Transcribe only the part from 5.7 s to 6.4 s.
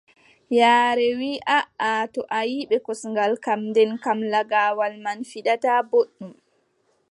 booɗɗum.